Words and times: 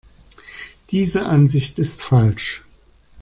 Diese 0.89 1.27
Ansicht 1.27 1.77
ist 1.77 2.01
falsch. 2.01 2.63